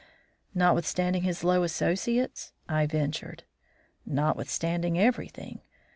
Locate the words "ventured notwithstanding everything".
2.87-5.61